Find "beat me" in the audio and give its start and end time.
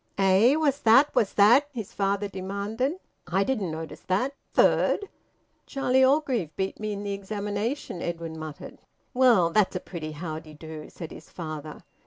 6.55-6.91